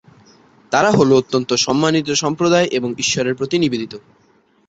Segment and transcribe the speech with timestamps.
[0.71, 3.93] তারা হল অত্যন্ত সম্মানিত সম্প্রদায় এবং ঈশ্বরের প্রতি নিবেদিত।